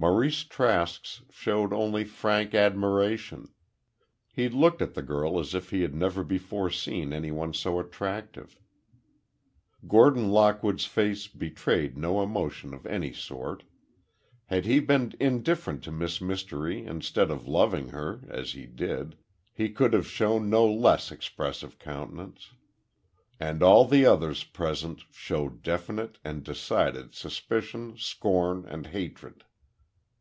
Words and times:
Maurice 0.00 0.44
Trask's 0.44 1.22
showed 1.28 1.72
only 1.72 2.04
frank 2.04 2.54
admiration. 2.54 3.52
He 4.32 4.48
looked 4.48 4.80
at 4.80 4.94
the 4.94 5.02
girl 5.02 5.40
as 5.40 5.56
if 5.56 5.70
he 5.70 5.82
had 5.82 5.92
never 5.92 6.22
before 6.22 6.70
seen 6.70 7.12
any 7.12 7.32
one 7.32 7.52
so 7.52 7.80
attractive. 7.80 8.60
Gordon 9.88 10.28
Lockwood's 10.30 10.84
face 10.86 11.26
betrayed 11.26 11.98
no 11.98 12.22
emotion 12.22 12.72
of 12.74 12.86
any 12.86 13.12
sort. 13.12 13.64
Had 14.46 14.66
he 14.66 14.78
been 14.78 15.14
indifferent 15.18 15.82
to 15.82 15.90
Miss 15.90 16.20
Mystery 16.20 16.84
instead 16.86 17.28
of 17.32 17.48
loving 17.48 17.88
her, 17.88 18.20
as 18.28 18.52
he 18.52 18.66
did, 18.66 19.16
he 19.52 19.68
could 19.68 19.92
have 19.94 20.06
shown 20.06 20.48
no 20.48 20.64
less 20.64 21.10
expressive 21.10 21.76
countenance. 21.80 22.52
And 23.40 23.64
all 23.64 23.84
the 23.84 24.06
others 24.06 24.44
present 24.44 25.02
showed 25.10 25.60
definite 25.64 26.18
and 26.22 26.44
decided 26.44 27.16
suspicion, 27.16 27.96
scorn 27.98 28.64
and 28.64 28.86
hatred. 28.86 29.42